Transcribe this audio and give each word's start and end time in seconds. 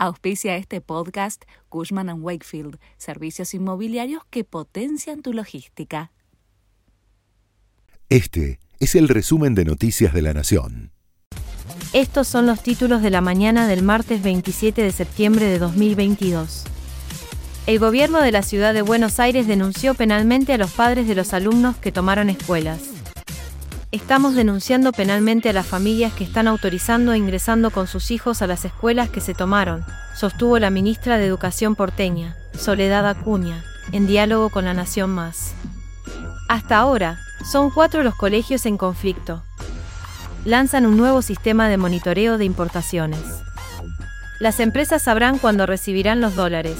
Auspicia 0.00 0.54
este 0.54 0.80
podcast 0.80 1.42
Cushman⁇ 1.68 2.06
Wakefield, 2.22 2.78
servicios 2.98 3.52
inmobiliarios 3.52 4.22
que 4.30 4.44
potencian 4.44 5.22
tu 5.22 5.32
logística. 5.32 6.12
Este 8.08 8.60
es 8.78 8.94
el 8.94 9.08
resumen 9.08 9.56
de 9.56 9.64
Noticias 9.64 10.14
de 10.14 10.22
la 10.22 10.34
Nación. 10.34 10.92
Estos 11.92 12.28
son 12.28 12.46
los 12.46 12.62
títulos 12.62 13.02
de 13.02 13.10
la 13.10 13.20
mañana 13.20 13.66
del 13.66 13.82
martes 13.82 14.22
27 14.22 14.82
de 14.82 14.92
septiembre 14.92 15.46
de 15.46 15.58
2022. 15.58 16.62
El 17.66 17.80
gobierno 17.80 18.22
de 18.22 18.30
la 18.30 18.42
ciudad 18.42 18.74
de 18.74 18.82
Buenos 18.82 19.18
Aires 19.18 19.48
denunció 19.48 19.94
penalmente 19.94 20.52
a 20.52 20.58
los 20.58 20.70
padres 20.70 21.08
de 21.08 21.16
los 21.16 21.34
alumnos 21.34 21.76
que 21.76 21.90
tomaron 21.90 22.30
escuelas. 22.30 22.97
Estamos 23.90 24.34
denunciando 24.34 24.92
penalmente 24.92 25.48
a 25.48 25.54
las 25.54 25.66
familias 25.66 26.12
que 26.12 26.22
están 26.22 26.46
autorizando 26.46 27.14
e 27.14 27.16
ingresando 27.16 27.70
con 27.70 27.86
sus 27.86 28.10
hijos 28.10 28.42
a 28.42 28.46
las 28.46 28.66
escuelas 28.66 29.08
que 29.08 29.22
se 29.22 29.32
tomaron, 29.32 29.82
sostuvo 30.14 30.58
la 30.58 30.68
ministra 30.68 31.16
de 31.16 31.24
Educación 31.24 31.74
porteña, 31.74 32.36
Soledad 32.52 33.08
Acuña, 33.08 33.64
en 33.92 34.06
diálogo 34.06 34.50
con 34.50 34.66
La 34.66 34.74
Nación 34.74 35.08
Más. 35.08 35.54
Hasta 36.50 36.76
ahora, 36.76 37.18
son 37.50 37.70
cuatro 37.70 38.02
los 38.02 38.14
colegios 38.14 38.66
en 38.66 38.76
conflicto. 38.76 39.42
Lanzan 40.44 40.84
un 40.84 40.98
nuevo 40.98 41.22
sistema 41.22 41.70
de 41.70 41.78
monitoreo 41.78 42.36
de 42.36 42.44
importaciones. 42.44 43.22
Las 44.38 44.60
empresas 44.60 45.00
sabrán 45.00 45.38
cuándo 45.38 45.64
recibirán 45.64 46.20
los 46.20 46.36
dólares. 46.36 46.76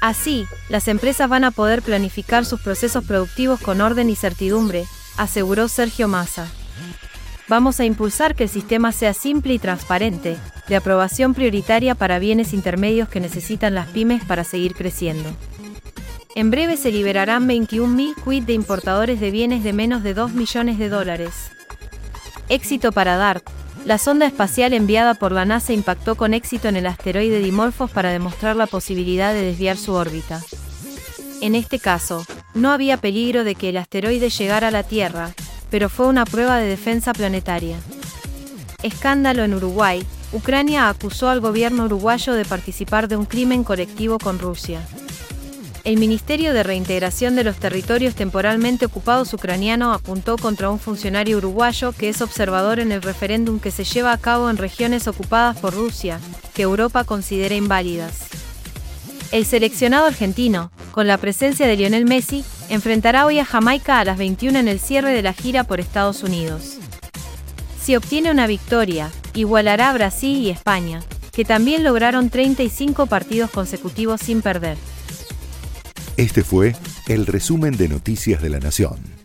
Así, 0.00 0.46
las 0.68 0.86
empresas 0.86 1.28
van 1.28 1.42
a 1.42 1.50
poder 1.50 1.82
planificar 1.82 2.44
sus 2.44 2.60
procesos 2.60 3.02
productivos 3.04 3.60
con 3.60 3.80
orden 3.80 4.08
y 4.10 4.14
certidumbre, 4.14 4.84
aseguró 5.18 5.68
Sergio 5.68 6.08
Massa. 6.08 6.48
Vamos 7.48 7.80
a 7.80 7.84
impulsar 7.84 8.34
que 8.34 8.44
el 8.44 8.48
sistema 8.48 8.92
sea 8.92 9.12
simple 9.12 9.52
y 9.54 9.58
transparente, 9.58 10.36
de 10.68 10.76
aprobación 10.76 11.34
prioritaria 11.34 11.94
para 11.94 12.18
bienes 12.18 12.52
intermedios 12.52 13.08
que 13.08 13.20
necesitan 13.20 13.74
las 13.74 13.88
pymes 13.88 14.24
para 14.24 14.44
seguir 14.44 14.74
creciendo. 14.74 15.30
En 16.34 16.50
breve 16.50 16.76
se 16.76 16.92
liberarán 16.92 17.48
21.000 17.48 18.14
quid 18.22 18.44
de 18.44 18.52
importadores 18.52 19.18
de 19.18 19.30
bienes 19.30 19.64
de 19.64 19.72
menos 19.72 20.02
de 20.02 20.14
2 20.14 20.32
millones 20.34 20.78
de 20.78 20.88
dólares. 20.88 21.50
Éxito 22.48 22.92
para 22.92 23.16
DART. 23.16 23.44
La 23.84 23.98
sonda 23.98 24.26
espacial 24.26 24.72
enviada 24.72 25.14
por 25.14 25.32
la 25.32 25.44
NASA 25.44 25.72
impactó 25.72 26.16
con 26.16 26.34
éxito 26.34 26.68
en 26.68 26.76
el 26.76 26.86
asteroide 26.86 27.40
Dimorphos 27.40 27.90
para 27.90 28.10
demostrar 28.10 28.54
la 28.56 28.66
posibilidad 28.66 29.32
de 29.32 29.42
desviar 29.42 29.76
su 29.76 29.94
órbita. 29.94 30.42
En 31.40 31.54
este 31.54 31.78
caso, 31.78 32.26
no 32.58 32.72
había 32.72 32.96
peligro 32.96 33.44
de 33.44 33.54
que 33.54 33.70
el 33.70 33.76
asteroide 33.76 34.28
llegara 34.28 34.68
a 34.68 34.72
la 34.72 34.82
Tierra, 34.82 35.32
pero 35.70 35.88
fue 35.88 36.06
una 36.06 36.24
prueba 36.24 36.58
de 36.58 36.68
defensa 36.68 37.12
planetaria. 37.12 37.78
Escándalo 38.82 39.44
en 39.44 39.54
Uruguay, 39.54 40.04
Ucrania 40.32 40.88
acusó 40.88 41.28
al 41.30 41.40
gobierno 41.40 41.86
uruguayo 41.86 42.34
de 42.34 42.44
participar 42.44 43.08
de 43.08 43.16
un 43.16 43.24
crimen 43.24 43.64
colectivo 43.64 44.18
con 44.18 44.38
Rusia. 44.38 44.80
El 45.84 45.96
Ministerio 45.96 46.52
de 46.52 46.62
Reintegración 46.62 47.34
de 47.34 47.44
los 47.44 47.56
Territorios 47.56 48.14
Temporalmente 48.14 48.84
Ocupados 48.84 49.32
ucraniano 49.32 49.94
apuntó 49.94 50.36
contra 50.36 50.68
un 50.68 50.78
funcionario 50.78 51.38
uruguayo 51.38 51.92
que 51.92 52.10
es 52.10 52.20
observador 52.20 52.78
en 52.78 52.92
el 52.92 53.00
referéndum 53.00 53.58
que 53.58 53.70
se 53.70 53.84
lleva 53.84 54.12
a 54.12 54.18
cabo 54.18 54.50
en 54.50 54.58
regiones 54.58 55.08
ocupadas 55.08 55.56
por 55.58 55.74
Rusia, 55.74 56.20
que 56.52 56.62
Europa 56.62 57.04
considera 57.04 57.54
inválidas. 57.54 58.27
El 59.30 59.44
seleccionado 59.44 60.06
argentino, 60.06 60.72
con 60.90 61.06
la 61.06 61.18
presencia 61.18 61.66
de 61.66 61.76
Lionel 61.76 62.06
Messi, 62.06 62.44
enfrentará 62.70 63.26
hoy 63.26 63.38
a 63.38 63.44
Jamaica 63.44 64.00
a 64.00 64.04
las 64.04 64.16
21 64.16 64.58
en 64.58 64.68
el 64.68 64.80
cierre 64.80 65.12
de 65.12 65.22
la 65.22 65.34
gira 65.34 65.64
por 65.64 65.80
Estados 65.80 66.22
Unidos. 66.22 66.78
Si 67.78 67.94
obtiene 67.94 68.30
una 68.30 68.46
victoria, 68.46 69.10
igualará 69.34 69.90
a 69.90 69.92
Brasil 69.92 70.38
y 70.38 70.48
España, 70.48 71.02
que 71.32 71.44
también 71.44 71.84
lograron 71.84 72.30
35 72.30 73.06
partidos 73.06 73.50
consecutivos 73.50 74.22
sin 74.22 74.40
perder. 74.40 74.78
Este 76.16 76.42
fue 76.42 76.74
el 77.06 77.26
resumen 77.26 77.76
de 77.76 77.88
Noticias 77.88 78.40
de 78.40 78.48
la 78.48 78.60
Nación. 78.60 79.17